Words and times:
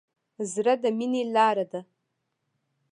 زړه 0.53 0.73
د 0.83 0.85
مینې 0.97 1.23
لاره 1.35 1.65
ده. 1.71 1.81